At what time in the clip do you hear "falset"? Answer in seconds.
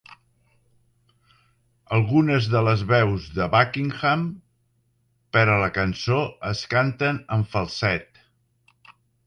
7.55-8.23